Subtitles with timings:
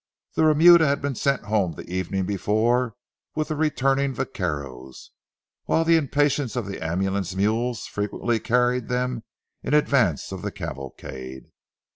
[0.33, 2.95] The remuda had been sent home the evening before
[3.35, 5.11] with the returning vaqueros,
[5.65, 9.21] while the impatience of the ambulance mules frequently carried them
[9.61, 11.51] in advance of the cavalcade.